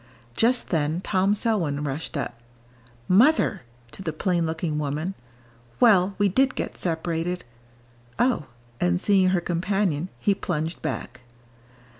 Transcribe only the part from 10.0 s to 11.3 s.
he plunged back.